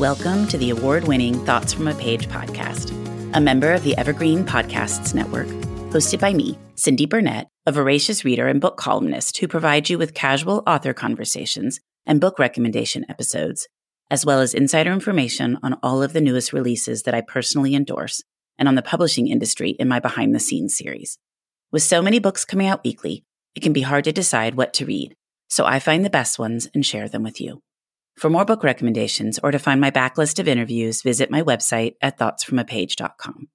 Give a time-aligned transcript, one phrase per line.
[0.00, 2.90] Welcome to the award winning Thoughts from a Page podcast,
[3.34, 5.46] a member of the Evergreen Podcasts Network,
[5.92, 10.14] hosted by me, Cindy Burnett, a voracious reader and book columnist who provides you with
[10.14, 13.68] casual author conversations and book recommendation episodes,
[14.10, 18.22] as well as insider information on all of the newest releases that I personally endorse
[18.58, 21.18] and on the publishing industry in my behind the scenes series.
[21.72, 23.22] With so many books coming out weekly,
[23.54, 25.14] it can be hard to decide what to read,
[25.48, 27.60] so I find the best ones and share them with you.
[28.20, 32.18] For more book recommendations or to find my backlist of interviews, visit my website at
[32.18, 33.48] thoughtsfromapage.com.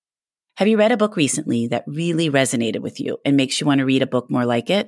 [0.57, 3.77] Have you read a book recently that really resonated with you and makes you want
[3.77, 4.87] to read a book more like it?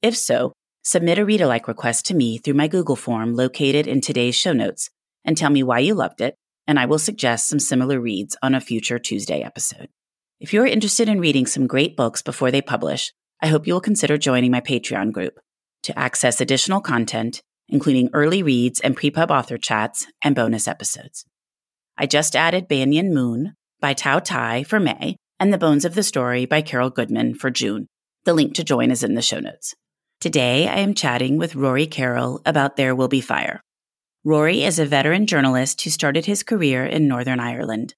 [0.00, 4.00] If so, submit a read alike request to me through my Google form located in
[4.00, 4.88] today's show notes
[5.26, 6.34] and tell me why you loved it,
[6.66, 9.90] and I will suggest some similar reads on a future Tuesday episode.
[10.40, 13.82] If you're interested in reading some great books before they publish, I hope you will
[13.82, 15.38] consider joining my Patreon group
[15.82, 21.24] to access additional content including early reads and prepub author chats and bonus episodes.
[21.96, 26.02] I just added Banyan Moon by Thao Thai for May and The Bones of the
[26.02, 27.86] Story by Carol Goodman for June.
[28.24, 29.74] The link to join is in the show notes.
[30.20, 33.60] Today, I am chatting with Rory Carroll about There Will Be Fire.
[34.24, 37.94] Rory is a veteran journalist who started his career in Northern Ireland.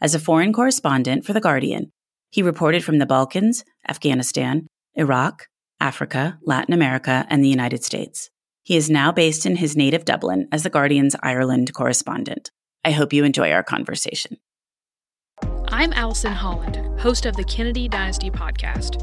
[0.00, 1.90] As a foreign correspondent for The Guardian,
[2.30, 5.46] he reported from the Balkans, Afghanistan, Iraq,
[5.80, 8.28] Africa, Latin America, and the United States.
[8.64, 12.50] He is now based in his native Dublin as The Guardian's Ireland correspondent.
[12.82, 14.38] I hope you enjoy our conversation.
[15.68, 19.02] I'm Allison Holland, host of the Kennedy Dynasty podcast.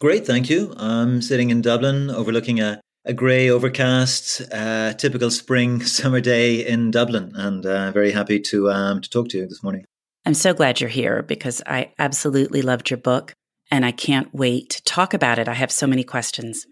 [0.00, 0.72] Great, thank you.
[0.76, 6.92] I'm sitting in Dublin overlooking a, a grey, overcast, uh, typical spring summer day in
[6.92, 9.84] Dublin, and uh, very happy to um, to talk to you this morning.
[10.24, 13.32] I'm so glad you're here because I absolutely loved your book,
[13.72, 15.48] and I can't wait to talk about it.
[15.48, 16.64] I have so many questions.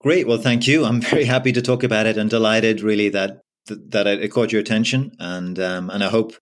[0.00, 0.26] Great.
[0.26, 0.86] Well, thank you.
[0.86, 4.60] I'm very happy to talk about it, and delighted really that that it caught your
[4.62, 6.32] attention, and um, and I hope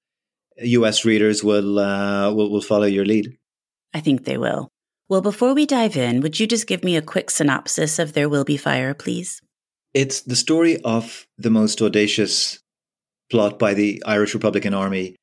[0.59, 1.05] U.S.
[1.05, 3.37] readers will uh, will will follow your lead.
[3.93, 4.71] I think they will.
[5.09, 8.29] Well, before we dive in, would you just give me a quick synopsis of There
[8.29, 9.41] Will Be Fire, please?
[9.95, 12.59] It's the story of the most audacious
[13.31, 15.17] plot by the Irish Republican Army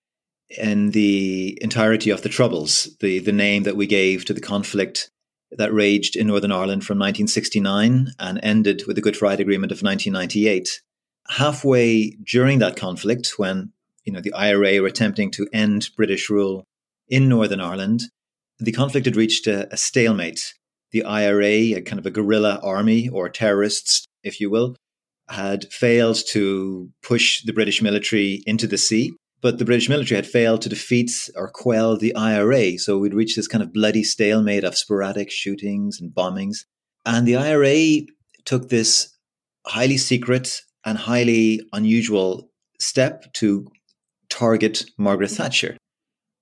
[0.50, 5.12] in the entirety of the Troubles, the, the name that we gave to the conflict
[5.52, 9.84] that raged in Northern Ireland from 1969 and ended with the Good Friday Agreement of
[9.84, 10.82] 1998.
[11.30, 13.72] Halfway during that conflict, when
[14.04, 16.64] you know the IRA were attempting to end British rule
[17.08, 18.02] in Northern Ireland,
[18.60, 20.54] the conflict had reached a, a stalemate.
[20.92, 24.76] The IRA, a kind of a guerrilla army or terrorists, if you will,
[25.28, 29.14] had failed to push the British military into the sea.
[29.42, 32.78] But the British military had failed to defeat or quell the IRA.
[32.78, 36.60] So we'd reached this kind of bloody stalemate of sporadic shootings and bombings.
[37.06, 38.06] And the IRA
[38.46, 39.16] took this
[39.68, 42.50] highly secret and highly unusual
[42.80, 43.68] step to
[44.30, 45.78] target Margaret Thatcher.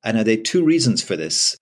[0.04, 1.56] And they had two reasons for this.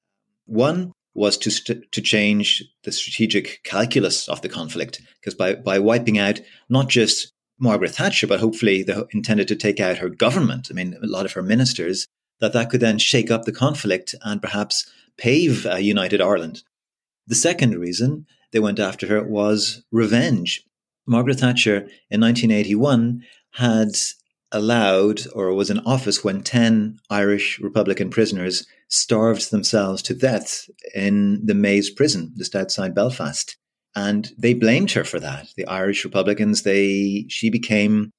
[0.52, 5.80] One was to, st- to change the strategic calculus of the conflict, because by, by
[5.80, 10.68] wiping out not just Margaret Thatcher, but hopefully they intended to take out her government,
[10.70, 12.06] I mean, a lot of her ministers,
[12.42, 16.64] that that could then shake up the conflict and perhaps pave a united Ireland.
[17.28, 20.66] The second reason they went after her was revenge.
[21.08, 23.24] Margaret Thatcher in 1981
[23.54, 23.96] had
[24.52, 31.46] allowed or was in office when 10 Irish Republican prisoners starved themselves to death in
[31.46, 33.56] the Maze prison just outside Belfast.
[33.96, 35.48] And they blamed her for that.
[35.58, 38.12] The Irish Republicans, they she became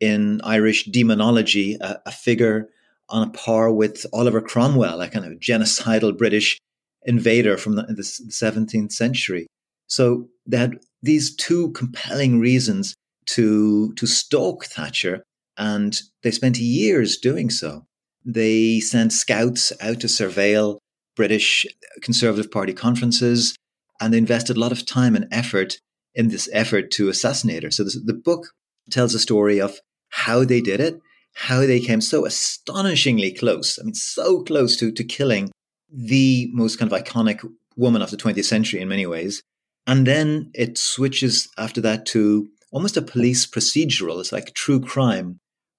[0.00, 2.68] in Irish demonology a, a figure
[3.10, 6.58] on a par with Oliver Cromwell, a kind of genocidal British
[7.04, 9.46] invader from the, the 17th century.
[9.86, 12.94] So they had these two compelling reasons
[13.26, 15.22] to to stalk Thatcher
[15.58, 17.86] and they spent years doing so.
[18.24, 20.78] They sent scouts out to surveil
[21.16, 21.66] British
[22.00, 23.56] Conservative Party conferences,
[24.00, 25.78] and they invested a lot of time and effort
[26.14, 27.70] in this effort to assassinate her.
[27.70, 28.48] So this, the book
[28.90, 31.00] tells a story of how they did it,
[31.34, 33.78] how they came so astonishingly close.
[33.78, 35.50] I mean, so close to, to killing
[35.90, 37.46] the most kind of iconic
[37.76, 39.42] woman of the 20th century in many ways.
[39.86, 44.20] And then it switches after that to almost a police procedural.
[44.20, 45.38] It's like true crime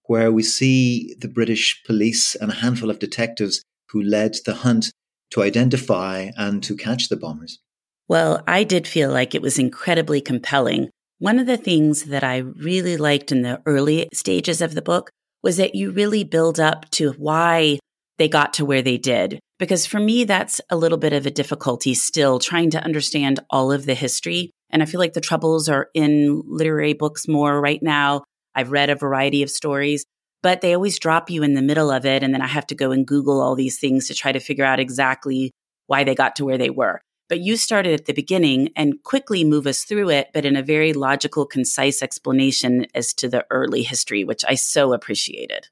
[0.10, 4.92] where we see the British police and a handful of detectives who led the hunt
[5.30, 7.60] to identify and to catch the bombers.
[8.08, 10.90] Well, I did feel like it was incredibly compelling.
[11.20, 15.12] One of the things that I really liked in the early stages of the book
[15.44, 17.78] was that you really build up to why
[18.18, 19.40] they got to where they did.
[19.60, 23.72] Because for me, that's a little bit of a difficulty still trying to understand all
[23.72, 24.50] of the history.
[24.72, 28.24] And I feel like the troubles are in literary books more right now.
[28.56, 30.06] I've read a variety of stories,
[30.42, 32.24] but they always drop you in the middle of it.
[32.24, 34.66] And then I have to go and Google all these things to try to figure
[34.66, 35.52] out exactly
[35.88, 37.02] why they got to where they were.
[37.30, 40.64] But you started at the beginning and quickly move us through it, but in a
[40.64, 45.68] very logical, concise explanation as to the early history, which I so appreciated.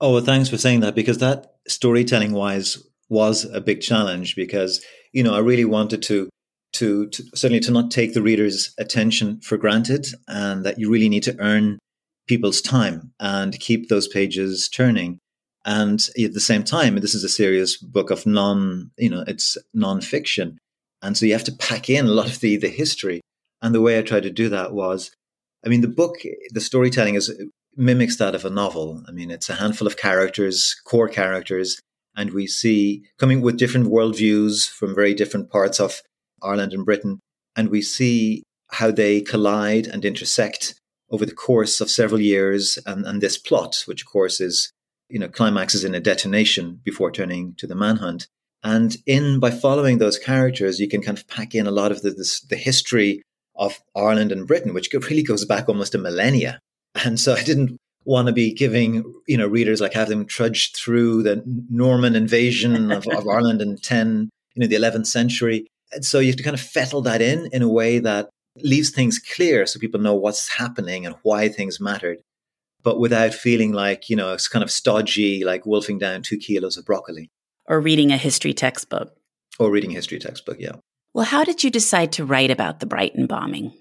[0.00, 2.78] Oh, well, thanks for saying that because that storytelling wise
[3.08, 6.30] was a big challenge because, you know, I really wanted to,
[6.74, 11.08] to, to certainly to not take the reader's attention for granted and that you really
[11.08, 11.80] need to earn
[12.30, 15.18] people's time and keep those pages turning.
[15.64, 19.58] And at the same time, this is a serious book of non, you know, it's
[19.76, 20.56] nonfiction.
[21.02, 23.20] And so you have to pack in a lot of the, the history.
[23.60, 25.10] And the way I tried to do that was,
[25.66, 26.18] I mean, the book,
[26.52, 27.34] the storytelling is
[27.76, 29.02] mimics that of a novel.
[29.08, 31.80] I mean, it's a handful of characters, core characters,
[32.16, 36.00] and we see coming with different worldviews from very different parts of
[36.40, 37.18] Ireland and Britain.
[37.56, 40.79] And we see how they collide and intersect
[41.10, 42.78] over the course of several years.
[42.86, 44.72] And, and this plot, which of course is,
[45.08, 48.28] you know, climaxes in a detonation before turning to the manhunt.
[48.62, 52.02] And in by following those characters, you can kind of pack in a lot of
[52.02, 53.22] the, this, the history
[53.56, 56.60] of Ireland and Britain, which really goes back almost a millennia.
[57.04, 60.72] And so I didn't want to be giving you know readers like have them trudge
[60.72, 65.66] through the Norman invasion of, of Ireland in ten you know the eleventh century.
[65.92, 68.90] And so you have to kind of fettle that in in a way that leaves
[68.90, 72.18] things clear so people know what's happening and why things mattered,
[72.82, 76.76] but without feeling like you know it's kind of stodgy, like wolfing down two kilos
[76.76, 77.30] of broccoli
[77.70, 79.16] or reading a history textbook.
[79.58, 80.76] Or reading a history textbook, yeah.
[81.14, 83.72] Well, how did you decide to write about the Brighton bombing?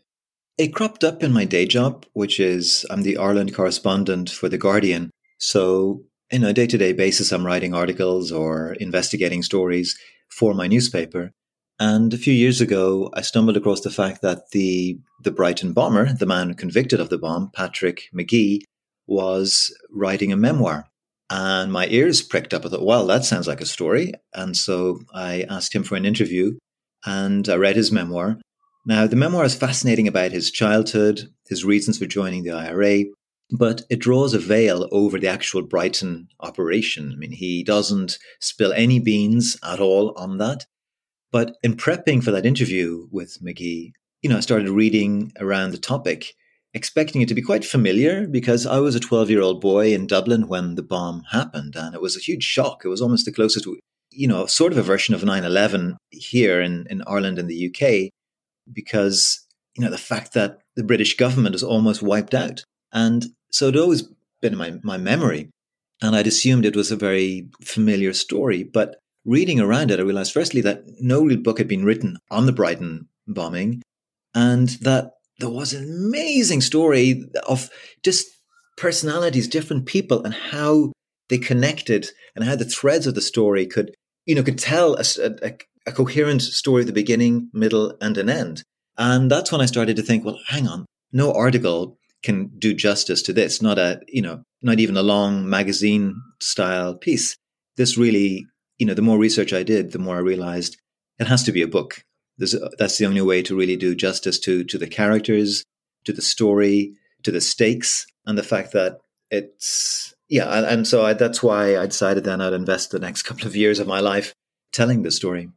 [0.57, 4.57] It cropped up in my day job, which is I'm the Ireland correspondent for The
[4.57, 5.09] Guardian.
[5.39, 9.97] So, in a day to day basis, I'm writing articles or investigating stories
[10.29, 11.31] for my newspaper.
[11.79, 16.11] And a few years ago, I stumbled across the fact that the, the Brighton bomber,
[16.11, 18.65] the man convicted of the bomb, Patrick Magee,
[19.07, 20.85] was writing a memoir.
[21.29, 22.65] And my ears pricked up.
[22.65, 24.13] I thought, well, that sounds like a story.
[24.33, 26.57] And so I asked him for an interview
[27.05, 28.39] and I read his memoir.
[28.85, 33.03] Now, the memoir is fascinating about his childhood, his reasons for joining the IRA,
[33.51, 37.11] but it draws a veil over the actual Brighton operation.
[37.13, 40.65] I mean, he doesn't spill any beans at all on that.
[41.31, 45.77] But in prepping for that interview with Magee, you know, I started reading around the
[45.77, 46.33] topic
[46.73, 50.07] expecting it to be quite familiar because I was a 12 year old boy in
[50.07, 51.75] Dublin when the bomb happened.
[51.75, 52.81] And it was a huge shock.
[52.83, 53.67] It was almost the closest,
[54.11, 57.67] you know, sort of a version of 9 11 here in, in Ireland and the
[57.67, 58.11] UK
[58.71, 62.63] because, you know, the fact that the British government is almost wiped out.
[62.91, 64.03] And so it always
[64.41, 65.49] been in my, my memory.
[66.01, 68.63] And I'd assumed it was a very familiar story.
[68.63, 68.97] But
[69.29, 72.51] reading around it, I realized firstly that no real book had been written on the
[72.51, 73.83] Brighton bombing
[74.33, 77.69] and that there was an amazing story of
[78.03, 78.27] just
[78.75, 80.91] personalities, different people, and how
[81.29, 83.93] they connected, and how the threads of the story could,
[84.25, 85.03] you know, could tell a,
[85.43, 85.51] a,
[85.85, 88.63] a coherent story of the beginning, middle, and an end.
[88.97, 93.21] And that's when I started to think, well, hang on, no article can do justice
[93.23, 93.61] to this.
[93.61, 97.35] Not a, you know, not even a long magazine style piece.
[97.77, 98.47] This really,
[98.79, 100.77] you know, the more research I did, the more I realized
[101.19, 102.03] it has to be a book.
[102.37, 105.63] There's, uh, that's the only way to really do justice to to the characters,
[106.05, 110.47] to the story, to the stakes, and the fact that it's yeah.
[110.57, 113.55] And, and so I, that's why I decided then I'd invest the next couple of
[113.55, 114.33] years of my life
[114.71, 115.49] telling the story.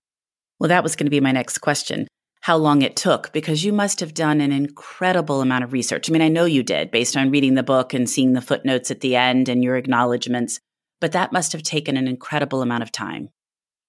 [0.59, 2.07] Well, that was going to be my next question.
[2.41, 6.11] How long it took, because you must have done an incredible amount of research.
[6.11, 8.91] I mean, I know you did based on reading the book and seeing the footnotes
[8.91, 10.59] at the end and your acknowledgments,
[11.03, 13.29] but that must have taken an incredible amount of time.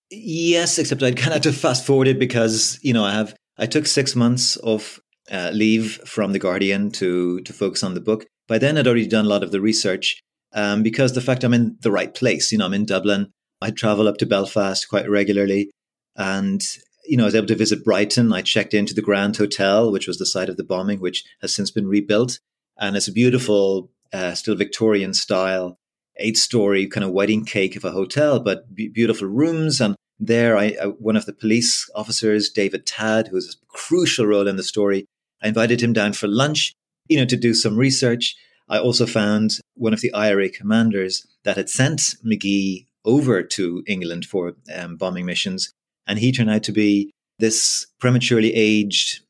[0.10, 3.68] Yes, except I'd kind of to fast forward it because you know I have I
[3.68, 5.00] took six months of
[5.32, 8.26] uh, leave from the Guardian to to focus on the book.
[8.48, 10.20] By then, I'd already done a lot of the research
[10.54, 12.52] um, because the fact I'm in the right place.
[12.52, 13.32] You know, I'm in Dublin.
[13.62, 15.70] I travel up to Belfast quite regularly,
[16.18, 16.62] and
[17.06, 18.34] you know, I was able to visit Brighton.
[18.34, 21.54] I checked into the Grand Hotel, which was the site of the bombing, which has
[21.54, 22.40] since been rebuilt,
[22.80, 25.78] and it's a beautiful, uh, still Victorian style
[26.18, 29.82] eight story kind of wedding cake of a hotel, but beautiful rooms.
[29.82, 34.26] And there, I, I, one of the police officers, David Tad, who has a crucial
[34.26, 35.06] role in the story,
[35.42, 36.74] I invited him down for lunch,
[37.08, 38.36] you know, to do some research.
[38.70, 44.26] I also found one of the IRA commanders that had sent Magee over to England
[44.26, 45.72] for um, bombing missions.
[46.08, 49.22] And he turned out to be this prematurely aged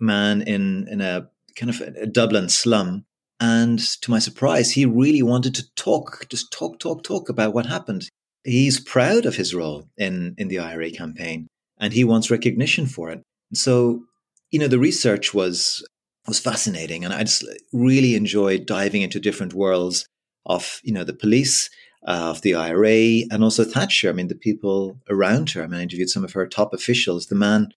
[0.00, 3.04] man in, in a kind of a Dublin slum.
[3.40, 7.66] And to my surprise, he really wanted to talk, just talk, talk, talk about what
[7.66, 8.08] happened.
[8.44, 13.10] He's proud of his role in, in the IRA campaign and he wants recognition for
[13.10, 13.22] it.
[13.50, 14.02] And so,
[14.50, 15.84] you know, the research was
[16.26, 20.06] was fascinating, and I just really enjoyed diving into different worlds
[20.44, 21.70] of you know the police,
[22.06, 24.10] uh, of the IRA, and also Thatcher.
[24.10, 25.62] I mean, the people around her.
[25.62, 27.26] I mean, I interviewed some of her top officials.
[27.26, 27.68] The man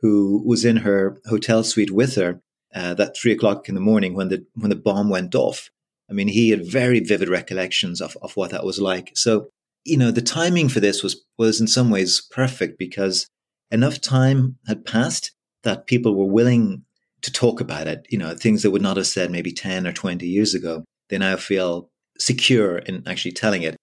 [0.00, 2.40] who was in her hotel suite with her
[2.76, 5.70] uh, that three o'clock in the morning when the when the bomb went off.
[6.10, 9.10] I mean, he had very vivid recollections of, of what that was like.
[9.14, 9.48] So,
[9.84, 13.26] you know, the timing for this was was in some ways perfect because
[13.70, 15.32] enough time had passed
[15.64, 16.84] that people were willing
[17.22, 18.06] to talk about it.
[18.10, 20.84] You know, things that would not have said maybe 10 or 20 years ago.
[21.08, 23.76] They now feel secure in actually telling it.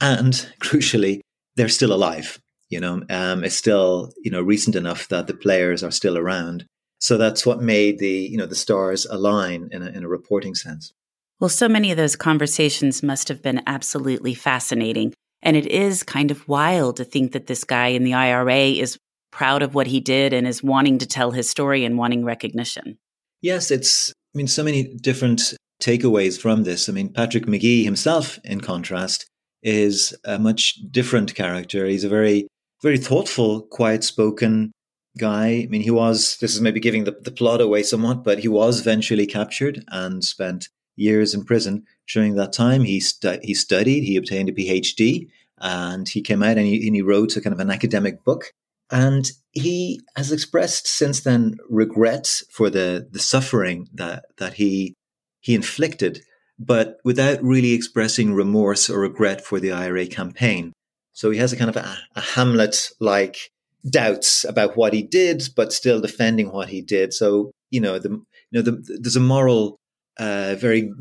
[0.00, 1.20] And crucially,
[1.56, 2.40] they're still alive.
[2.68, 6.66] You know, um, it's still, you know, recent enough that the players are still around.
[7.00, 10.54] So that's what made the, you know, the stars align in a, in a reporting
[10.54, 10.92] sense.
[11.40, 15.14] Well, so many of those conversations must have been absolutely fascinating.
[15.42, 18.98] And it is kind of wild to think that this guy in the IRA is
[19.30, 22.98] proud of what he did and is wanting to tell his story and wanting recognition.
[23.40, 26.90] Yes, it's, I mean, so many different takeaways from this.
[26.90, 29.26] I mean, Patrick Magee himself, in contrast,
[29.62, 31.86] is a much different character.
[31.86, 32.46] He's a very,
[32.82, 34.72] very thoughtful, quiet spoken
[35.18, 35.46] guy.
[35.46, 38.48] I mean, he was, this is maybe giving the, the plot away somewhat, but he
[38.48, 41.84] was eventually captured and spent years in prison.
[42.12, 46.56] During that time, he, stu- he studied, he obtained a PhD, and he came out
[46.56, 48.52] and he, and he wrote a kind of an academic book
[48.90, 54.94] and he has expressed since then regret for the, the suffering that, that he,
[55.40, 56.20] he inflicted,
[56.58, 60.72] but without really expressing remorse or regret for the IRA campaign.
[61.12, 63.50] So he has a kind of a, a Hamlet like
[63.88, 67.12] doubts about what he did, but still defending what he did.
[67.12, 68.22] So, you know, the, you
[68.52, 69.76] know, the, there's a moral,
[70.18, 70.92] uh, very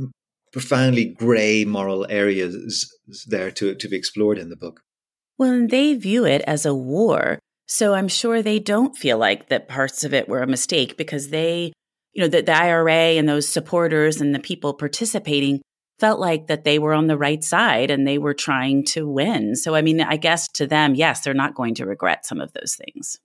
[0.51, 2.91] profoundly gray moral areas
[3.27, 4.81] there to, to be explored in the book.
[5.37, 9.49] Well, and they view it as a war so I'm sure they don't feel like
[9.49, 11.71] that parts of it were a mistake because they,
[12.13, 15.61] you know, the, the IRA and those supporters and the people participating
[15.99, 19.55] felt like that they were on the right side and they were trying to win.
[19.55, 22.51] So, I mean, I guess to them, yes, they're not going to regret some of
[22.53, 23.17] those things.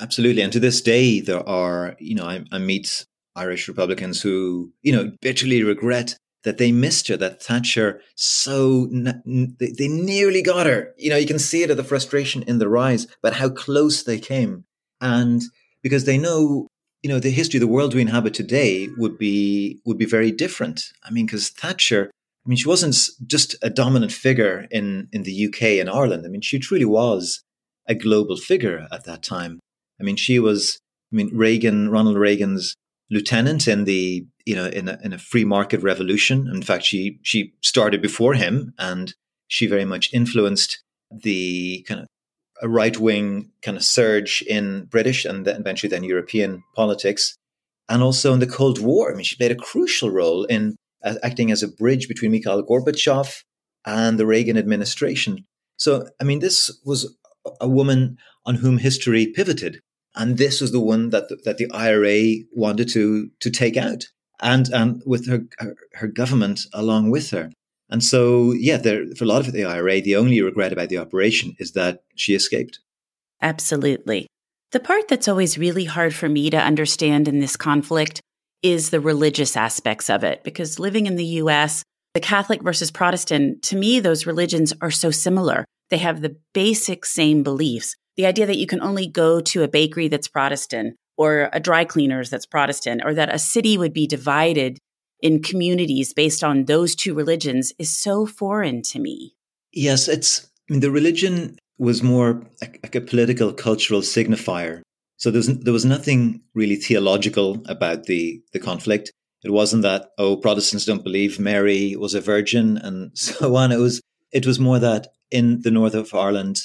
[0.00, 0.42] Absolutely.
[0.42, 4.92] And to this day, there are, you know, I, I meet Irish Republicans who, you
[4.92, 10.94] know, bitterly regret that they missed her, that Thatcher so, they, they nearly got her.
[10.96, 14.02] You know, you can see it at the frustration in the rise, but how close
[14.02, 14.64] they came.
[15.00, 15.42] And
[15.82, 16.68] because they know,
[17.02, 20.30] you know, the history of the world we inhabit today would be, would be very
[20.30, 20.92] different.
[21.04, 22.10] I mean, because Thatcher,
[22.48, 26.24] I mean, she wasn't just a dominant figure in, in the UK and Ireland.
[26.24, 27.42] I mean, she truly was
[27.86, 29.60] a global figure at that time.
[30.00, 30.78] I mean, she was,
[31.12, 32.74] I mean, Reagan, Ronald Reagan's
[33.10, 36.48] lieutenant in the you know in a, in a free market revolution.
[36.52, 39.12] In fact, she she started before him, and
[39.48, 42.06] she very much influenced the kind of
[42.62, 47.34] a right wing kind of surge in British and then eventually then European politics,
[47.90, 49.12] and also in the Cold War.
[49.12, 50.76] I mean, she played a crucial role in
[51.08, 53.42] uh, acting as a bridge between Mikhail Gorbachev
[53.84, 55.46] and the Reagan administration.
[55.76, 57.16] So, I mean, this was
[57.60, 59.80] a woman on whom history pivoted
[60.18, 64.04] and this was the one that the, that the IRA wanted to to take out,
[64.40, 67.50] and and with her her, her government along with her.
[67.90, 70.98] And so, yeah, there, for a lot of the IRA, the only regret about the
[70.98, 72.80] operation is that she escaped.
[73.40, 74.26] Absolutely.
[74.72, 78.20] The part that's always really hard for me to understand in this conflict
[78.62, 81.82] is the religious aspects of it, because living in the US,
[82.14, 85.64] the Catholic versus Protestant, to me, those religions are so similar.
[85.90, 89.68] They have the basic same beliefs the idea that you can only go to a
[89.68, 94.06] bakery that's Protestant or a dry cleaners that's Protestant, or that a city would be
[94.06, 94.78] divided
[95.20, 99.34] in communities based on those two religions is so foreign to me.
[99.72, 104.82] Yes, it's I mean, the religion was more like a political, cultural signifier.
[105.18, 109.12] So there was, there was nothing really theological about the, the conflict.
[109.44, 113.70] It wasn't that, oh, Protestants don't believe Mary was a virgin and so on.
[113.72, 114.00] It was,
[114.32, 116.60] it was more that in the north of Ireland,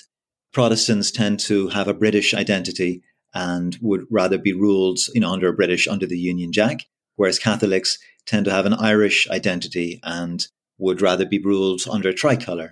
[0.53, 3.01] Protestants tend to have a British identity
[3.33, 7.39] and would rather be ruled, you know, under a British, under the Union Jack, whereas
[7.39, 12.72] Catholics tend to have an Irish identity and would rather be ruled under a tricolour.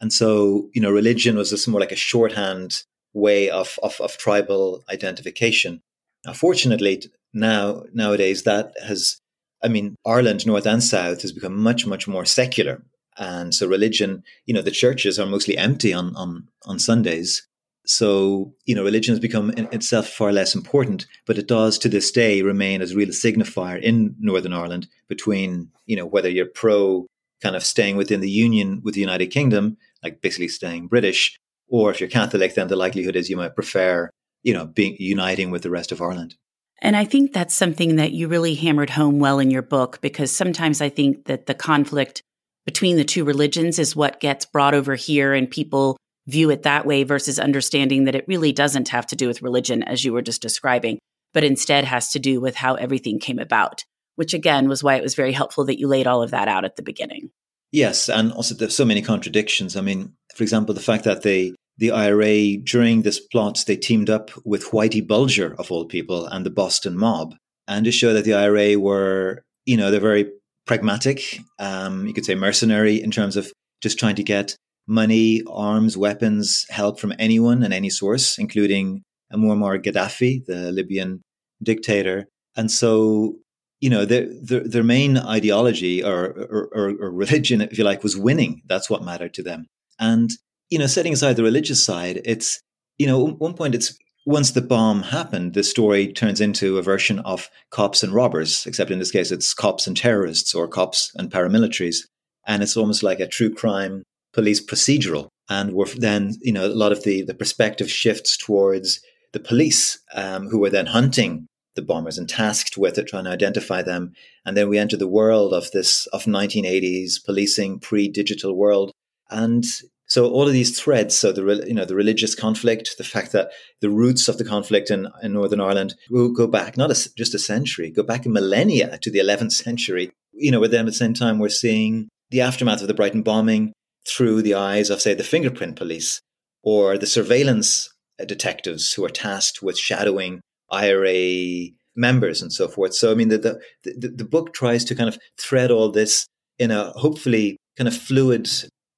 [0.00, 4.18] And so, you know, religion was just more like a shorthand way of, of, of
[4.18, 5.82] tribal identification.
[6.24, 9.20] Now, fortunately, now nowadays that has
[9.62, 12.82] I mean, Ireland, north and south, has become much, much more secular.
[13.16, 17.46] And so religion, you know, the churches are mostly empty on, on, on Sundays.
[17.84, 21.88] So, you know, religion has become in itself far less important, but it does to
[21.88, 26.46] this day remain as a real signifier in Northern Ireland between, you know, whether you're
[26.46, 27.06] pro
[27.42, 31.38] kind of staying within the union with the United Kingdom, like basically staying British,
[31.68, 34.10] or if you're Catholic, then the likelihood is you might prefer,
[34.42, 36.36] you know, being uniting with the rest of Ireland.
[36.80, 40.30] And I think that's something that you really hammered home well in your book because
[40.30, 42.22] sometimes I think that the conflict
[42.64, 45.96] between the two religions is what gets brought over here and people
[46.26, 49.82] view it that way versus understanding that it really doesn't have to do with religion
[49.82, 50.98] as you were just describing,
[51.32, 53.82] but instead has to do with how everything came about,
[54.16, 56.66] which again was why it was very helpful that you laid all of that out
[56.66, 57.30] at the beginning.
[57.70, 59.76] Yes, and also there's so many contradictions.
[59.76, 64.10] I mean, for example, the fact that they the IRA during this plot they teamed
[64.10, 67.34] up with Whitey Bulger of all people and the Boston mob,
[67.66, 70.30] and to show that the IRA were you know they're very
[70.66, 74.56] pragmatic, um, you could say mercenary in terms of just trying to get
[74.86, 81.22] money, arms, weapons, help from anyone and any source, including Muammar Gaddafi, the Libyan
[81.62, 82.26] dictator.
[82.56, 83.36] And so
[83.80, 88.16] you know, their, their, their main ideology or, or, or, religion, if you like, was
[88.16, 88.62] winning.
[88.66, 89.66] That's what mattered to them.
[90.00, 90.30] And,
[90.68, 92.60] you know, setting aside the religious side, it's,
[92.98, 97.18] you know, one point it's once the bomb happened, the story turns into a version
[97.20, 101.30] of cops and robbers, except in this case, it's cops and terrorists or cops and
[101.30, 102.00] paramilitaries.
[102.46, 104.02] And it's almost like a true crime
[104.34, 105.28] police procedural.
[105.48, 109.00] And we're then, you know, a lot of the, the perspective shifts towards
[109.32, 111.46] the police, um, who were then hunting
[111.78, 114.12] the bombers and tasked with it, trying to identify them.
[114.44, 118.92] And then we enter the world of this of 1980s policing, pre-digital world,
[119.30, 119.64] and
[120.06, 121.16] so all of these threads.
[121.16, 124.90] So the you know the religious conflict, the fact that the roots of the conflict
[124.90, 128.28] in, in Northern Ireland will go back not a, just a century, go back a
[128.28, 130.10] millennia to the 11th century.
[130.32, 133.22] You know, but then at the same time we're seeing the aftermath of the Brighton
[133.22, 133.72] bombing
[134.06, 136.20] through the eyes of say the fingerprint police
[136.62, 137.88] or the surveillance
[138.20, 142.94] uh, detectives who are tasked with shadowing IRA members and so forth.
[142.94, 146.26] So, I mean, the, the, the, the book tries to kind of thread all this
[146.58, 148.48] in a hopefully kind of fluid,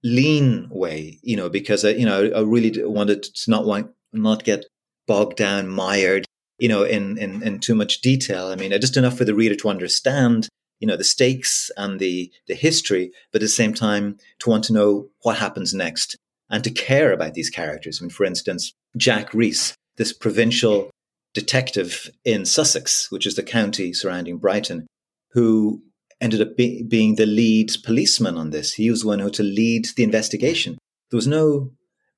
[0.02, 4.44] lean way, you know, because, I, you know, I really wanted to not want, not
[4.44, 4.66] get
[5.06, 6.26] bogged down, mired,
[6.58, 8.46] you know, in, in, in too much detail.
[8.46, 12.30] I mean, just enough for the reader to understand, you know, the stakes and the,
[12.46, 16.16] the history, but at the same time to want to know what happens next
[16.50, 18.00] and to care about these characters.
[18.00, 20.89] I mean, for instance, Jack Reese, this provincial
[21.34, 24.86] detective in Sussex, which is the county surrounding Brighton,
[25.32, 25.82] who
[26.20, 28.74] ended up be- being the lead policeman on this.
[28.74, 30.78] He was the one who had to lead the investigation.
[31.10, 31.70] There was no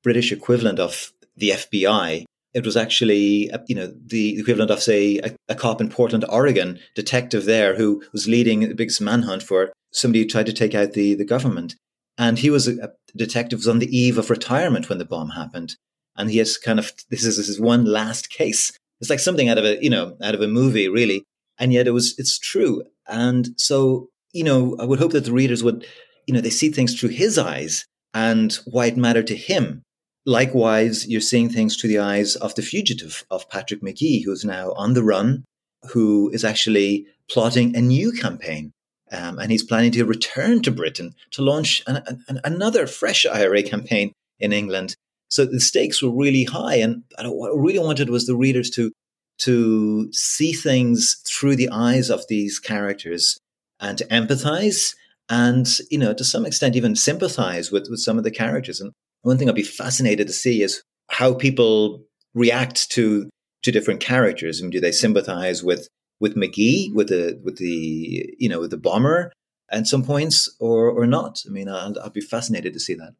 [0.02, 2.24] British equivalent of the FBI.
[2.54, 6.78] It was actually, you know, the equivalent of, say, a, a cop in Portland, Oregon,
[6.94, 10.92] detective there who was leading the biggest manhunt for somebody who tried to take out
[10.92, 11.76] the, the government.
[12.18, 15.30] And he was a, a detective was on the eve of retirement when the bomb
[15.30, 15.76] happened.
[16.16, 18.72] And he has kind of, this is, this is one last case
[19.02, 21.24] it's like something out of a, you know, out of a movie, really.
[21.58, 22.84] And yet it was, it's true.
[23.08, 25.84] And so, you know, I would hope that the readers would,
[26.26, 27.84] you know, they see things through his eyes
[28.14, 29.82] and why it mattered to him.
[30.24, 34.70] Likewise, you're seeing things through the eyes of the fugitive, of Patrick Magee, who's now
[34.74, 35.44] on the run,
[35.90, 38.70] who is actually plotting a new campaign.
[39.10, 43.64] Um, and he's planning to return to Britain to launch an, an, another fresh IRA
[43.64, 44.94] campaign in England.
[45.32, 48.92] So the stakes were really high, and what I really wanted was the readers to
[49.38, 53.38] to see things through the eyes of these characters
[53.80, 54.94] and to empathize
[55.30, 58.78] and you know to some extent even sympathize with with some of the characters.
[58.78, 58.92] And
[59.22, 63.30] one thing I'd be fascinated to see is how people react to
[63.62, 64.60] to different characters.
[64.60, 65.88] I mean, do they sympathize with
[66.20, 69.32] with Magee, with the with the you know with the bomber
[69.70, 71.42] at some points, or or not?
[71.46, 73.14] I mean, I'd, I'd be fascinated to see that.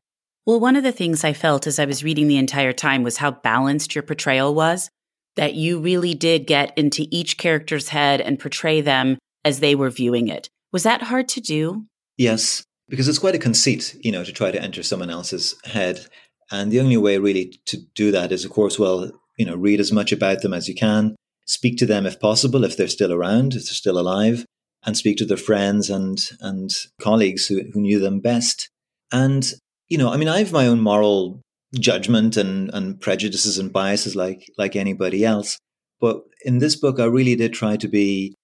[0.44, 3.18] Well, one of the things I felt as I was reading the entire time was
[3.18, 4.90] how balanced your portrayal was,
[5.37, 9.90] that you really did get into each character's head and portray them as they were
[9.90, 10.50] viewing it.
[10.72, 11.87] Was that hard to do?
[12.16, 16.07] Yes, because it's quite a conceit, you know, to try to enter someone else's head.
[16.50, 19.81] And the only way really to do that is, of course, well, you know, read
[19.81, 21.14] as much about them as you can,
[21.46, 24.44] speak to them if possible, if they're still around, if they're still alive,
[24.85, 28.68] and speak to their friends and, and colleagues who, who knew them best.
[29.12, 29.52] And
[29.92, 31.42] you know, I mean, I have my own moral
[31.74, 35.59] judgment and, and prejudices and biases like like anybody else.
[36.00, 38.35] But in this book, I really did try to be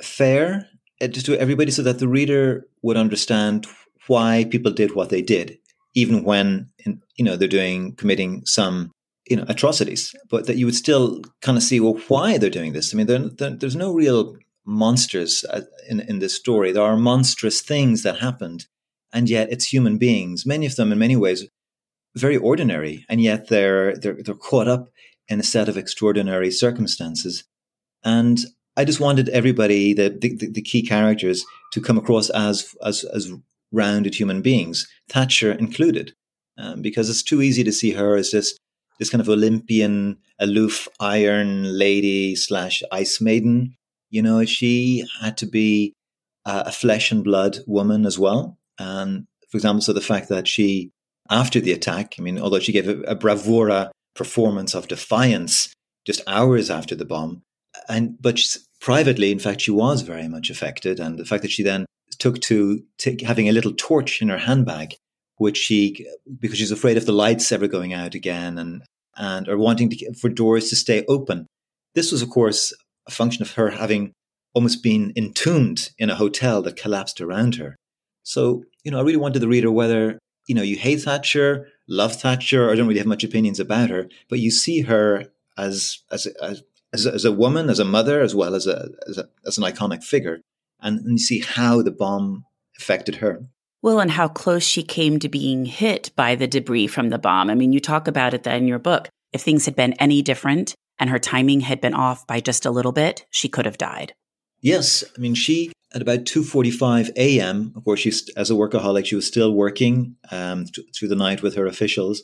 [0.00, 0.66] fair
[1.02, 3.66] uh, to everybody so that the reader would understand
[4.06, 5.58] why people did what they did,
[5.94, 6.70] even when
[7.16, 8.90] you know they're doing committing some
[9.28, 12.72] you know atrocities, but that you would still kind of see well why they're doing
[12.72, 12.94] this.
[12.94, 16.72] I mean, they're, they're, there's no real monsters uh, in, in this story.
[16.72, 18.64] There are monstrous things that happened,
[19.14, 20.44] and yet it's human beings.
[20.44, 21.46] Many of them, in many ways,
[22.16, 24.88] very ordinary, and yet they're they're they're caught up
[25.28, 27.44] in a set of extraordinary circumstances.
[28.04, 28.38] And
[28.76, 33.32] I just wanted everybody, the, the, the key characters, to come across as as as
[33.72, 36.12] rounded human beings, Thatcher included,
[36.58, 38.58] um, because it's too easy to see her as just
[38.98, 43.76] this kind of Olympian, aloof iron lady slash ice maiden.
[44.10, 45.94] You know, she had to be
[46.44, 48.58] a flesh and blood woman as well.
[48.78, 50.90] And for example, so the fact that she,
[51.30, 55.72] after the attack, I mean, although she gave a, a bravura performance of defiance
[56.04, 57.42] just hours after the bomb,
[57.88, 58.40] and but
[58.80, 61.86] privately, in fact, she was very much affected, and the fact that she then
[62.18, 64.94] took to take, having a little torch in her handbag,
[65.36, 66.06] which she
[66.38, 68.82] because she's afraid of the lights ever going out again, and
[69.16, 71.46] and or wanting to, for doors to stay open.
[71.94, 72.72] This was, of course,
[73.06, 74.12] a function of her having
[74.54, 77.76] almost been entombed in a hotel that collapsed around her.
[78.24, 82.16] So, you know, I really wanted the reader whether you know you hate Thatcher, love
[82.16, 86.26] Thatcher, or don't really have much opinions about her, but you see her as as
[86.42, 89.58] as as, as a woman, as a mother, as well as a, as, a, as
[89.58, 90.40] an iconic figure,
[90.80, 92.44] and, and you see how the bomb
[92.78, 93.46] affected her.
[93.82, 97.50] Well, and how close she came to being hit by the debris from the bomb.
[97.50, 99.08] I mean, you talk about it in your book.
[99.32, 102.70] If things had been any different and her timing had been off by just a
[102.70, 104.14] little bit, she could have died.
[104.60, 107.72] Yes, I mean, she at about 2:45 a.m.
[107.76, 111.54] Of course, as a workaholic, she was still working um, th- through the night with
[111.54, 112.22] her officials,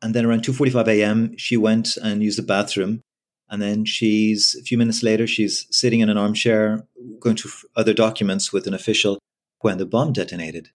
[0.00, 3.02] and then around 2:45 a.m., she went and used the bathroom,
[3.50, 6.86] and then she's a few minutes later, she's sitting in an armchair
[7.20, 9.18] going through other documents with an official
[9.60, 10.70] when the bomb detonated.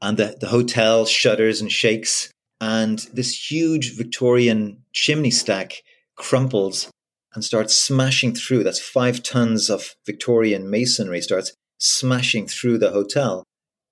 [0.00, 5.82] And the, the hotel shudders and shakes, and this huge Victorian chimney stack
[6.16, 6.90] crumples
[7.34, 8.64] and starts smashing through.
[8.64, 13.44] That's five tons of Victorian masonry starts smashing through the hotel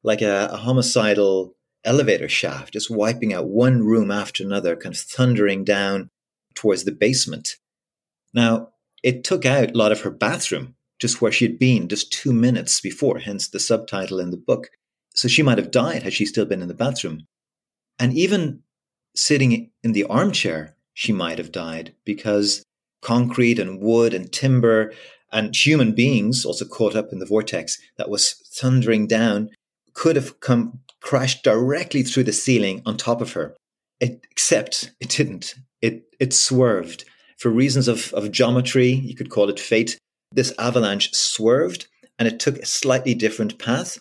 [0.03, 5.01] like a, a homicidal elevator shaft, just wiping out one room after another, kind of
[5.01, 6.09] thundering down
[6.55, 7.57] towards the basement.
[8.33, 8.69] Now,
[9.03, 12.33] it took out a lot of her bathroom, just where she had been just two
[12.33, 14.69] minutes before, hence the subtitle in the book.
[15.15, 17.27] So she might have died had she still been in the bathroom.
[17.99, 18.63] And even
[19.17, 22.63] sitting in the armchair, she might have died because
[23.03, 24.93] concrete and wood and timber
[25.33, 29.51] and human beings also caught up in the vortex that was thundering down
[29.95, 33.57] could have come crashed directly through the ceiling on top of her.
[34.01, 35.55] It, except it didn't.
[35.83, 37.05] It it swerved
[37.41, 39.99] for reasons of, of geometry, you could call it fate,
[40.31, 41.87] this avalanche swerved
[42.19, 43.99] and it took a slightly different path.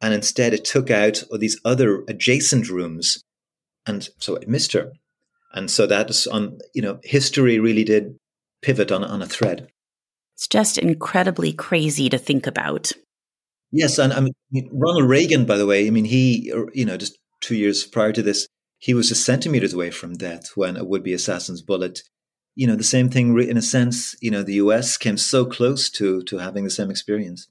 [0.00, 3.20] And instead, it took out these other adjacent rooms.
[3.86, 4.92] And so it missed her.
[5.52, 8.16] And so that's on, you know, history really did
[8.62, 9.68] pivot on, on a thread.
[10.36, 12.92] It's just incredibly crazy to think about.
[13.72, 13.98] Yes.
[13.98, 17.18] And I mean, Ronald Reagan, by the way, I mean, he, uh, you know, just
[17.40, 18.46] two years prior to this,
[18.78, 22.02] he was just centimeters away from death when a would be assassin's bullet
[22.56, 25.88] you know, the same thing in a sense, you know, the US came so close
[25.90, 27.46] to to having the same experience.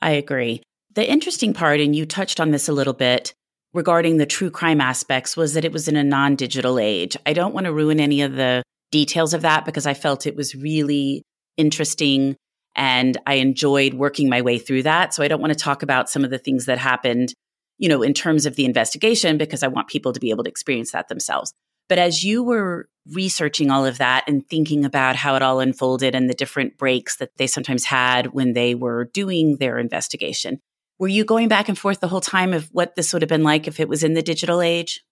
[0.00, 0.62] I agree.
[0.94, 3.34] The interesting part, and you touched on this a little bit
[3.74, 7.16] regarding the true crime aspects, was that it was in a non digital age.
[7.26, 8.62] I don't want to ruin any of the
[8.92, 11.22] details of that because I felt it was really
[11.56, 12.36] interesting
[12.74, 15.14] and I enjoyed working my way through that.
[15.14, 17.32] So I don't want to talk about some of the things that happened,
[17.78, 20.50] you know, in terms of the investigation because I want people to be able to
[20.50, 21.52] experience that themselves.
[21.88, 26.14] But as you were researching all of that and thinking about how it all unfolded
[26.14, 30.60] and the different breaks that they sometimes had when they were doing their investigation,
[30.98, 33.42] were you going back and forth the whole time of what this would have been
[33.42, 35.02] like if it was in the digital age?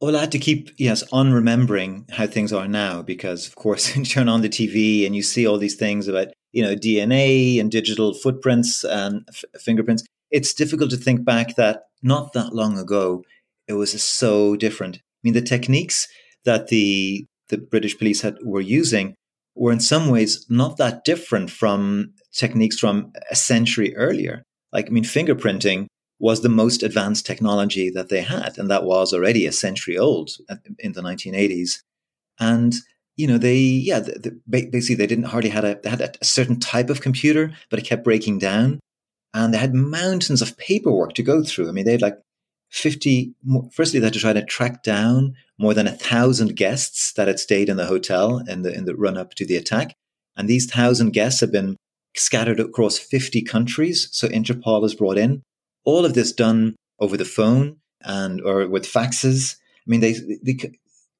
[0.00, 3.94] Well, I had to keep, yes, on remembering how things are now because, of course,
[3.96, 7.60] you turn on the TV and you see all these things about, you know, DNA
[7.60, 10.02] and digital footprints and f- fingerprints.
[10.30, 13.24] It's difficult to think back that not that long ago,
[13.68, 14.96] it was so different.
[14.96, 16.08] I mean, the techniques
[16.44, 19.14] that the the British police had were using
[19.56, 24.44] were in some ways not that different from techniques from a century earlier.
[24.72, 25.86] Like, I mean, fingerprinting
[26.20, 30.30] was the most advanced technology that they had, and that was already a century old
[30.78, 31.82] in the 1980s.
[32.38, 32.74] And
[33.16, 36.24] you know, they yeah, the, the, basically they didn't hardly had a they had a
[36.24, 38.80] certain type of computer, but it kept breaking down,
[39.34, 41.68] and they had mountains of paperwork to go through.
[41.68, 42.18] I mean, they had like
[42.70, 43.34] 50
[43.72, 47.40] firstly they had to try to track down more than a thousand guests that had
[47.40, 49.96] stayed in the hotel in the in the run up to the attack
[50.36, 51.76] and these thousand guests have been
[52.14, 55.42] scattered across 50 countries so interpol is brought in
[55.90, 59.56] all of this done over the phone and or with faxes.
[59.86, 60.56] I mean they, they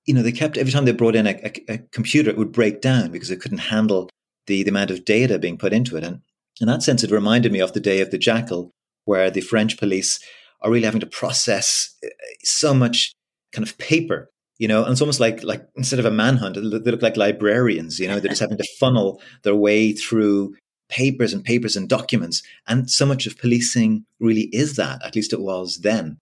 [0.06, 2.52] you know they kept every time they brought in a, a, a computer it would
[2.52, 4.08] break down because it couldn't handle
[4.46, 6.04] the, the amount of data being put into it.
[6.04, 6.20] And
[6.60, 8.70] In that sense, it reminded me of the day of the jackal,
[9.04, 10.18] where the French police
[10.62, 12.08] are really having to process uh,
[12.42, 13.12] so much
[13.52, 16.90] kind of paper you know and it's almost like like instead of a manhunt they
[16.90, 20.54] look like librarians you know they're just having to funnel their way through
[20.90, 25.32] papers and papers and documents and so much of policing really is that at least
[25.32, 26.18] it was then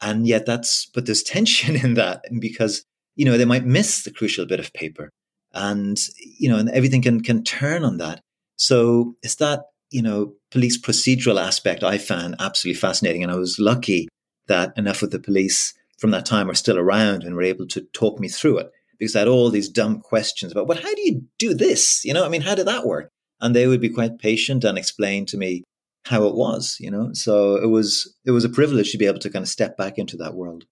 [0.00, 2.84] and yet that's but there's tension in that because
[3.16, 5.10] you know they might miss the crucial bit of paper
[5.52, 5.98] and
[6.38, 8.20] you know and everything can can turn on that
[8.56, 13.58] so it's that you know police procedural aspect i found absolutely fascinating and i was
[13.58, 14.08] lucky
[14.46, 17.82] that enough of the police from that time are still around and were able to
[17.92, 21.00] talk me through it because I had all these dumb questions about, well, how do
[21.02, 22.04] you do this?
[22.04, 23.10] You know, I mean, how did that work?
[23.40, 25.64] And they would be quite patient and explain to me
[26.04, 27.10] how it was, you know.
[27.12, 29.98] So it was it was a privilege to be able to kind of step back
[29.98, 30.64] into that world.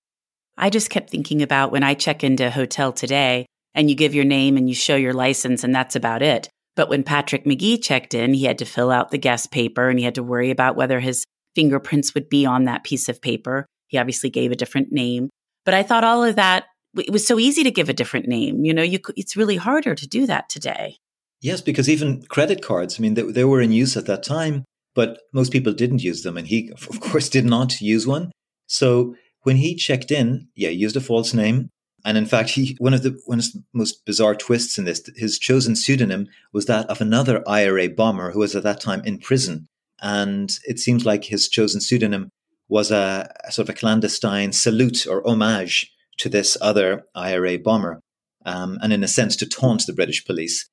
[0.56, 4.14] I just kept thinking about when I check into a hotel today and you give
[4.14, 6.48] your name and you show your license and that's about it.
[6.74, 9.98] But when Patrick Magee checked in, he had to fill out the guest paper and
[9.98, 13.66] he had to worry about whether his fingerprints would be on that piece of paper.
[13.86, 15.30] He obviously gave a different name.
[15.64, 18.64] But I thought all of that, it was so easy to give a different name.
[18.64, 20.96] You know, you, it's really harder to do that today.
[21.40, 24.64] Yes, because even credit cards, I mean, they, they were in use at that time,
[24.94, 26.36] but most people didn't use them.
[26.36, 28.32] And he, of course, did not use one.
[28.66, 31.70] So when he checked in, yeah, he used a false name.
[32.04, 35.02] And in fact, he one of the one of the most bizarre twists in this,
[35.16, 39.18] his chosen pseudonym was that of another IRA bomber who was at that time in
[39.18, 39.68] prison.
[40.00, 42.30] And it seems like his chosen pseudonym
[42.68, 48.00] was a, a, sort of a clandestine salute or homage to this other IRA bomber,
[48.44, 50.68] um, and in a sense to taunt the British police.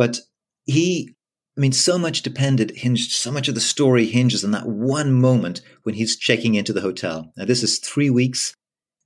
[0.00, 0.20] But
[0.64, 1.14] he,
[1.58, 5.12] I mean, so much depended, hinged, so much of the story hinges on that one
[5.12, 7.30] moment when he's checking into the hotel.
[7.36, 8.54] Now, this is three weeks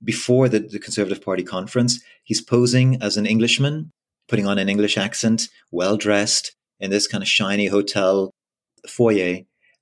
[0.01, 2.01] before the, the Conservative Party conference.
[2.23, 3.91] He's posing as an Englishman,
[4.29, 8.31] putting on an English accent, well dressed in this kind of shiny hotel
[8.87, 9.39] foyer.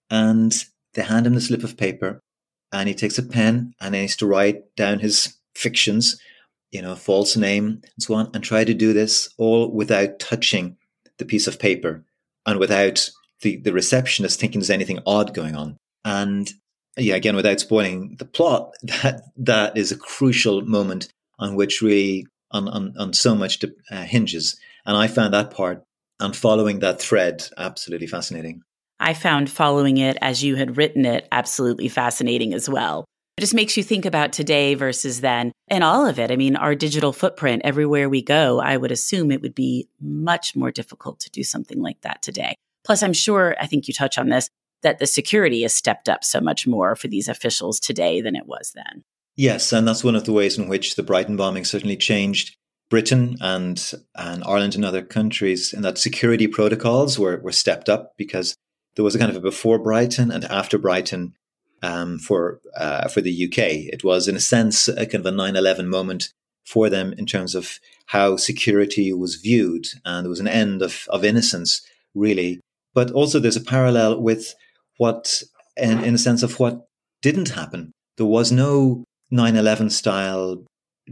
[0.10, 0.52] And
[0.96, 2.22] they hand him the slip of paper
[2.72, 6.20] and he takes a pen and he needs to write down his fictions,
[6.72, 10.76] you know, false name and so on, and try to do this all without touching
[11.18, 12.04] the piece of paper
[12.46, 13.10] and without
[13.42, 15.78] the, the receptionist thinking there's anything odd going on.
[16.06, 16.52] And
[16.98, 22.26] yeah, again, without spoiling the plot, that that is a crucial moment on which really
[22.52, 24.58] on on, on so much uh, hinges.
[24.86, 25.84] And I found that part
[26.20, 28.62] and following that thread absolutely fascinating.
[29.00, 33.06] I found following it as you had written it absolutely fascinating as well.
[33.38, 36.30] It just makes you think about today versus then and all of it.
[36.30, 40.56] I mean, our digital footprint everywhere we go, I would assume it would be much
[40.56, 42.56] more difficult to do something like that today.
[42.86, 44.50] Plus, I'm sure, I think you touch on this,
[44.84, 48.46] that the security has stepped up so much more for these officials today than it
[48.46, 49.04] was then.
[49.36, 52.56] Yes, and that's one of the ways in which the Brighton bombing certainly changed
[52.90, 58.14] Britain and and Ireland and other countries, and that security protocols were, were stepped up
[58.18, 58.56] because
[58.96, 61.34] there was a kind of a before Brighton and after Brighton
[61.84, 63.60] um, for uh, for the UK.
[63.94, 66.30] It was, in a sense, a kind of a 9/11 moment
[66.66, 71.06] for them in terms of how security was viewed, and there was an end of
[71.10, 71.82] of innocence,
[72.16, 72.60] really.
[72.96, 74.56] But also, there's a parallel with
[74.98, 75.44] what,
[75.76, 76.86] in, in a sense, of what
[77.22, 77.92] didn't happen.
[78.18, 80.64] There was no 9/11 style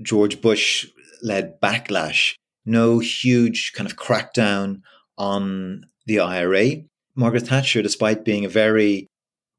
[0.01, 0.87] George Bush
[1.21, 4.81] led backlash, no huge kind of crackdown
[5.17, 6.83] on the IRA.
[7.15, 9.07] Margaret Thatcher, despite being a very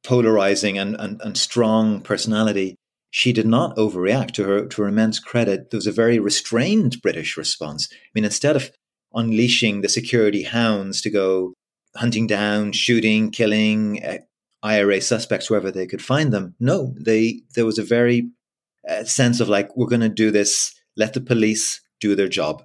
[0.04, 2.76] polarizing and, and, and strong personality,
[3.10, 5.70] she did not overreact to her to her immense credit.
[5.70, 7.88] There was a very restrained British response.
[7.92, 8.70] I mean, instead of
[9.14, 11.52] unleashing the security hounds to go
[11.94, 14.18] hunting down, shooting, killing uh,
[14.62, 18.30] IRA suspects wherever they could find them, no, they there was a very
[18.88, 20.74] uh, sense of like we're going to do this.
[20.96, 22.64] Let the police do their job,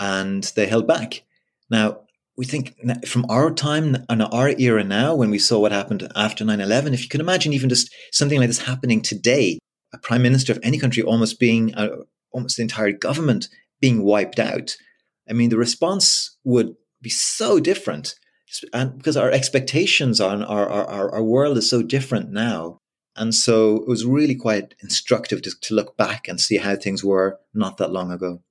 [0.00, 1.22] and they held back.
[1.70, 2.00] Now,
[2.38, 6.44] we think from our time and our era now, when we saw what happened after
[6.44, 9.58] 9 11, if you can imagine even just something like this happening today,
[9.92, 11.88] a prime minister of any country almost being, uh,
[12.30, 13.48] almost the entire government
[13.80, 14.76] being wiped out,
[15.28, 18.14] I mean, the response would be so different.
[18.72, 22.78] And because our expectations on our, our, our world is so different now.
[23.16, 27.02] And so it was really quite instructive to, to look back and see how things
[27.02, 28.42] were not that long ago.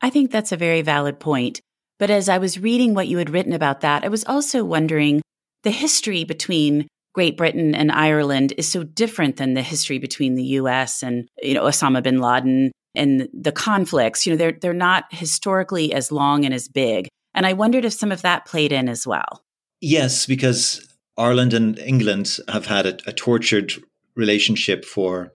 [0.00, 1.60] I think that's a very valid point.
[2.02, 5.22] But as I was reading what you had written about that, I was also wondering
[5.62, 10.42] the history between Great Britain and Ireland is so different than the history between the
[10.58, 14.26] US and you know Osama bin Laden and the conflicts.
[14.26, 17.06] You know, they're they're not historically as long and as big.
[17.34, 19.40] And I wondered if some of that played in as well.
[19.80, 20.84] Yes, because
[21.16, 23.74] Ireland and England have had a, a tortured
[24.16, 25.34] relationship for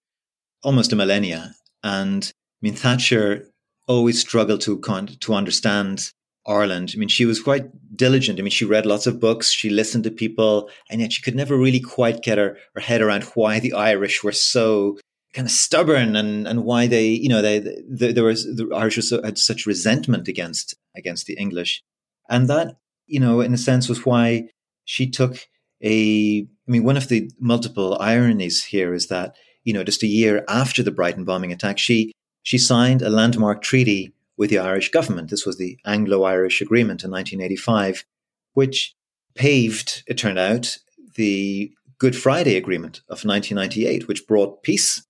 [0.63, 1.53] almost a millennia.
[1.81, 3.47] And I mean, Thatcher
[3.87, 4.81] always struggled to
[5.21, 6.11] to understand
[6.47, 6.93] Ireland.
[6.95, 8.39] I mean, she was quite diligent.
[8.39, 11.35] I mean, she read lots of books, she listened to people, and yet she could
[11.35, 14.97] never really quite get her, her head around why the Irish were so
[15.33, 18.95] kind of stubborn and, and why they, you know, they, they there was the Irish
[19.07, 21.83] so, had such resentment against against the English,
[22.29, 24.49] and that, you know, in a sense, was why
[24.85, 25.37] she took
[25.83, 26.47] a.
[26.67, 29.35] I mean, one of the multiple ironies here is that
[29.67, 33.61] you know, just a year after the Brighton bombing attack, she she signed a landmark
[33.61, 35.29] treaty with the Irish government.
[35.29, 38.05] This was the Anglo Irish Agreement in 1985,
[38.53, 38.93] which
[39.35, 40.77] paved, it turned out,
[41.15, 45.03] the Good Friday Agreement of 1998, which brought peace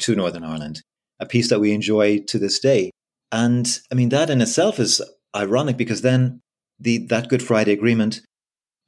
[0.00, 0.82] to Northern Ireland,
[1.20, 2.90] a peace that we enjoy to this day.
[3.30, 5.00] And I mean, that in itself is
[5.34, 6.40] ironic because then
[6.80, 8.20] the, that Good Friday Agreement,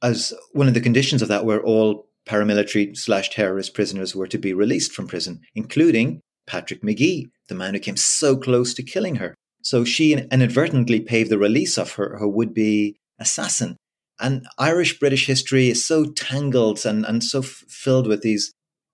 [0.03, 4.37] as one of the conditions of that, were all paramilitary slash terrorist prisoners were to
[4.37, 9.15] be released from prison, including Patrick Magee, the man who came so close to killing
[9.15, 9.35] her.
[9.65, 13.77] So she inadvertently paved the release of her, her would be assassin.
[14.19, 18.51] And Irish British history is so tangled and, and so f- filled with these,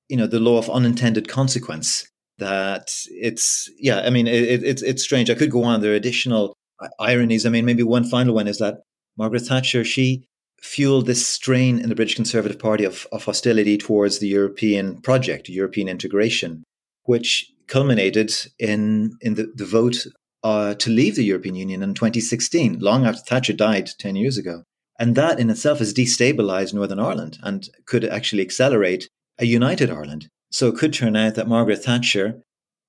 [0.07, 2.07] you know, the law of unintended consequence
[2.37, 5.29] that it's, yeah, I mean, it, it, it's strange.
[5.29, 5.81] I could go on.
[5.81, 7.45] There are additional uh, ironies.
[7.45, 8.79] I mean, maybe one final one is that
[9.17, 10.23] Margaret Thatcher, she
[10.61, 15.49] fueled this strain in the British Conservative Party of, of hostility towards the European project,
[15.49, 16.63] European integration,
[17.03, 20.07] which culminated in, in the, the vote
[20.43, 24.63] uh, to leave the European Union in 2016, long after Thatcher died 10 years ago.
[24.99, 30.29] And that in itself has destabilized Northern Ireland and could actually accelerate a united Ireland.
[30.51, 32.43] So it could turn out that Margaret Thatcher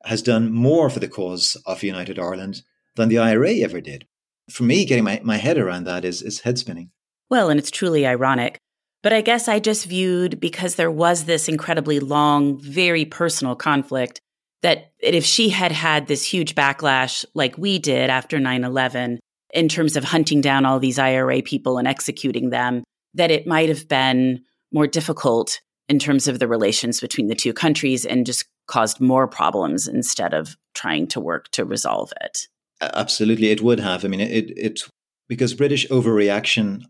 [0.04, 2.62] has done more for the cause of united Ireland
[2.96, 4.06] than the IRA ever did.
[4.50, 6.90] For me, getting my, my head around that is, is head spinning.
[7.30, 8.58] Well, and it's truly ironic.
[9.02, 14.20] But I guess I just viewed because there was this incredibly long, very personal conflict
[14.62, 19.20] that if she had had this huge backlash like we did after 9 11
[19.52, 22.82] in terms of hunting down all these IRA people and executing them,
[23.14, 27.52] that it might have been more difficult in terms of the relations between the two
[27.52, 32.46] countries and just caused more problems instead of trying to work to resolve it.
[32.80, 34.04] Absolutely, it would have.
[34.04, 34.80] I mean, it, it
[35.28, 36.82] because British overreaction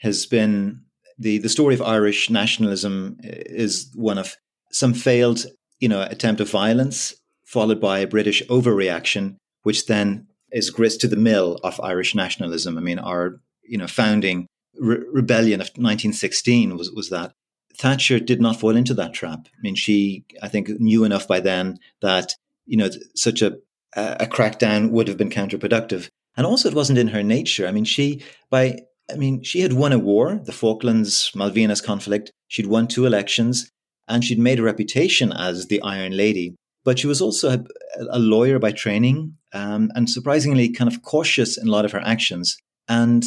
[0.00, 0.82] has been
[1.18, 4.36] the the story of Irish nationalism is one of
[4.72, 5.46] some failed,
[5.78, 7.14] you know, attempt of violence
[7.50, 12.78] followed by a British overreaction, which then is grist to the mill of Irish nationalism.
[12.78, 14.46] I mean, our you know founding
[14.78, 17.32] re- rebellion of 1916 was was that
[17.76, 19.40] Thatcher did not fall into that trap.
[19.46, 22.34] I mean, she I think knew enough by then that
[22.66, 23.58] you know such a
[23.96, 27.66] a crackdown would have been counterproductive, and also it wasn't in her nature.
[27.66, 28.78] I mean, she by
[29.12, 32.30] I mean she had won a war, the Falklands Malvinas conflict.
[32.46, 33.68] She'd won two elections,
[34.06, 37.64] and she'd made a reputation as the Iron Lady but she was also a,
[38.10, 42.00] a lawyer by training um, and surprisingly kind of cautious in a lot of her
[42.00, 42.56] actions.
[42.88, 43.24] And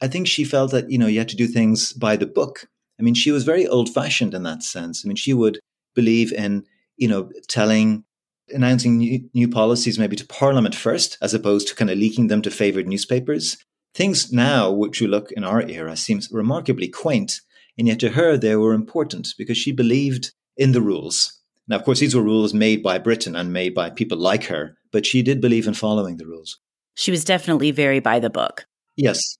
[0.00, 2.66] I think she felt that, you know, you had to do things by the book.
[2.98, 5.04] I mean, she was very old fashioned in that sense.
[5.04, 5.58] I mean, she would
[5.94, 6.64] believe in,
[6.96, 8.04] you know, telling,
[8.50, 12.42] announcing new, new policies maybe to Parliament first, as opposed to kind of leaking them
[12.42, 13.56] to favored newspapers.
[13.94, 17.40] Things now, which we look in our era, seems remarkably quaint.
[17.78, 21.40] And yet to her, they were important because she believed in the rules.
[21.68, 24.76] Now, of course, these were rules made by Britain and made by people like her,
[24.92, 26.58] but she did believe in following the rules.
[26.94, 28.66] She was definitely very by the book.
[28.96, 29.36] Yes.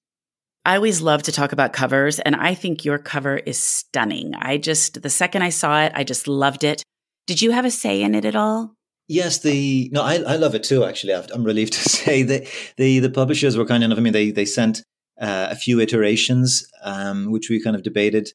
[0.65, 4.35] I always love to talk about covers, and I think your cover is stunning.
[4.35, 6.83] I just, the second I saw it, I just loved it.
[7.27, 8.75] Did you have a say in it at all?
[9.07, 10.85] Yes, the no, I, I love it too.
[10.85, 12.47] Actually, I'm relieved to say that
[12.79, 13.99] the the publishers were kind enough.
[13.99, 14.83] I mean, they they sent
[15.21, 18.31] uh, a few iterations, um, which we kind of debated,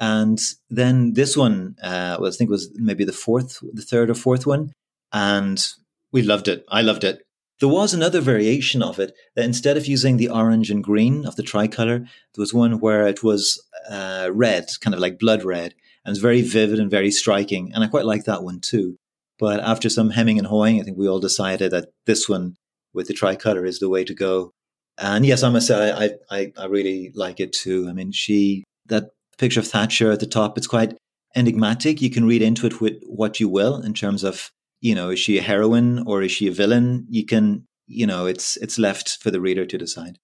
[0.00, 4.46] and then this one, uh, I think was maybe the fourth, the third or fourth
[4.46, 4.72] one.
[5.12, 5.64] And
[6.10, 6.64] we loved it.
[6.68, 7.22] I loved it.
[7.60, 11.36] There was another variation of it that instead of using the orange and green of
[11.36, 15.74] the tricolor, there was one where it was uh, red, kind of like blood red,
[16.04, 17.70] and it's very vivid and very striking.
[17.72, 18.96] And I quite like that one too.
[19.38, 22.56] But after some hemming and hawing, I think we all decided that this one
[22.92, 24.50] with the tricolor is the way to go.
[24.98, 27.86] And yes, I must say, I, I, I really like it too.
[27.88, 29.10] I mean, she, that
[29.42, 30.56] picture of Thatcher at the top.
[30.56, 30.96] It's quite
[31.34, 32.00] enigmatic.
[32.00, 35.18] You can read into it with what you will in terms of, you know, is
[35.18, 37.06] she a heroine or is she a villain?
[37.10, 40.18] You can, you know, it's it's left for the reader to decide.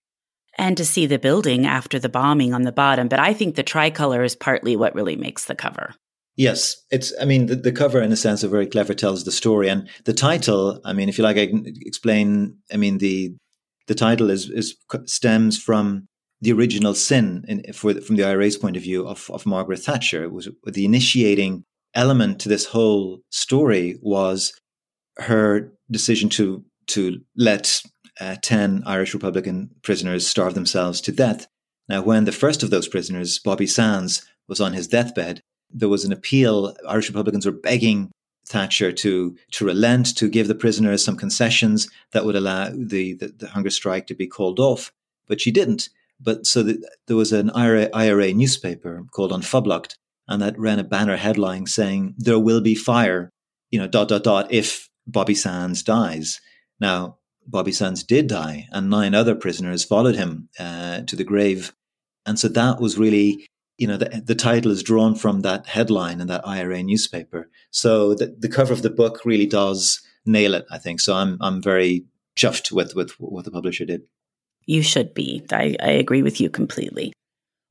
[0.56, 3.08] And to see the building after the bombing on the bottom.
[3.08, 5.94] But I think the tricolor is partly what really makes the cover.
[6.36, 7.12] Yes, it's.
[7.20, 8.94] I mean, the, the cover, in a sense, are very clever.
[8.94, 10.80] Tells the story, and the title.
[10.84, 12.58] I mean, if you like, I can explain.
[12.72, 13.34] I mean, the
[13.88, 16.06] the title is is stems from
[16.41, 20.28] the original sin in, for, from the IRA's point of view of, of Margaret Thatcher.
[20.28, 21.64] Was the initiating
[21.95, 24.53] element to this whole story was
[25.16, 27.82] her decision to to let
[28.20, 31.47] uh, 10 Irish Republican prisoners starve themselves to death.
[31.89, 36.05] Now, when the first of those prisoners, Bobby Sands, was on his deathbed, there was
[36.05, 36.74] an appeal.
[36.89, 38.11] Irish Republicans were begging
[38.47, 43.28] Thatcher to to relent, to give the prisoners some concessions that would allow the, the,
[43.28, 44.91] the hunger strike to be called off.
[45.26, 45.91] But she didn't.
[46.20, 49.94] But so the, there was an IRA, IRA newspaper called Phoblacht,
[50.26, 53.30] and that ran a banner headline saying, There will be fire,
[53.70, 56.40] you know, dot, dot, dot, if Bobby Sands dies.
[56.80, 61.72] Now, Bobby Sands did die, and nine other prisoners followed him uh, to the grave.
[62.26, 63.48] And so that was really
[63.78, 67.48] you know, the, the title is drawn from that headline in that IRA newspaper.
[67.70, 71.00] So the, the cover of the book really does nail it, I think.
[71.00, 72.04] So I'm, I'm very
[72.36, 74.02] chuffed with, with what the publisher did.
[74.68, 75.42] You should be.
[75.50, 77.14] I, I agree with you completely.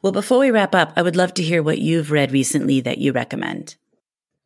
[0.01, 2.97] Well, before we wrap up, I would love to hear what you've read recently that
[2.97, 3.75] you recommend.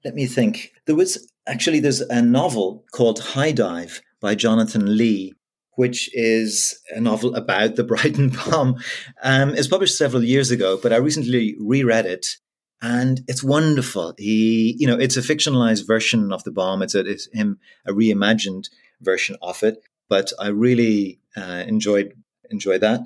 [0.04, 0.74] Let me think.
[0.86, 5.34] There was actually there's a novel called High Dive by Jonathan Lee,
[5.76, 8.76] which is a novel about the Brighton bomb.
[9.24, 12.36] Um, it's published several years ago, but I recently reread it
[12.82, 14.14] and it's wonderful.
[14.18, 16.82] He, you know, it's a fictionalized version of the bomb.
[16.82, 18.68] It's, a, it's him a reimagined
[19.00, 22.14] version of it, but I really uh, enjoyed
[22.52, 23.02] enjoyed that.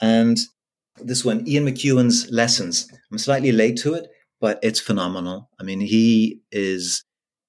[0.00, 0.38] And
[1.00, 2.90] this one, Ian McEwan's Lessons.
[3.10, 4.08] I'm slightly late to it,
[4.40, 5.48] but it's phenomenal.
[5.60, 7.04] I mean, he is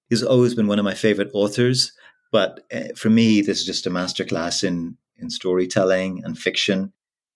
[0.09, 1.91] he's always been one of my favorite authors.
[2.31, 6.93] But uh, for me, this is just a masterclass in in storytelling and fiction.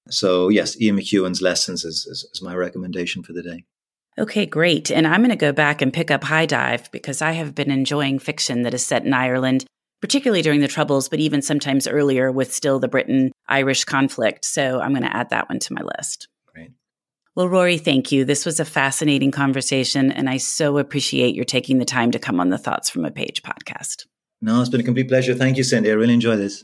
[0.10, 3.66] So yes, Ian McEwan's lessons is, is, is my recommendation for the day.
[4.20, 4.90] Okay, great.
[4.90, 7.70] And I'm going to go back and pick up High Dive because I have been
[7.70, 9.66] enjoying fiction that is set in Ireland,
[10.02, 14.46] particularly during the Troubles, but even sometimes earlier with still the Britain Irish conflict.
[14.46, 16.28] So I'm going to add that one to my list.
[16.54, 16.72] Great.
[17.36, 18.26] Well, Rory, thank you.
[18.26, 22.40] This was a fascinating conversation, and I so appreciate your taking the time to come
[22.40, 24.06] on the Thoughts from a Page podcast.
[24.42, 25.34] No, it's been a complete pleasure.
[25.34, 25.90] Thank you, Cindy.
[25.90, 26.64] I really enjoy this.